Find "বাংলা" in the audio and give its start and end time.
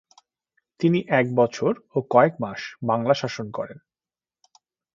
2.83-3.13